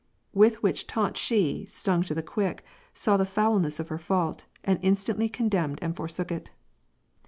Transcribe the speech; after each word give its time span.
With 0.33 0.63
which 0.63 0.87
taunt 0.87 1.15
she, 1.15 1.67
stung 1.69 2.01
to 2.05 2.15
the 2.15 2.23
quick, 2.23 2.65
saw 2.91 3.17
the 3.17 3.23
foulness 3.23 3.79
of 3.79 3.89
her 3.89 3.99
fault, 3.99 4.47
and 4.63 4.79
instantly 4.81 5.29
condemned 5.29 5.77
and 5.83 5.95
forsook 5.95 6.31
it. 6.31 6.49